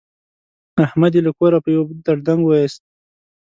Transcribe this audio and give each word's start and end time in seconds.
احمد 0.85 1.11
يې 1.15 1.21
له 1.27 1.31
کوره 1.37 1.57
په 1.63 1.69
يوه 1.75 1.85
دړدنګ 2.05 2.41
ویوست. 2.45 2.81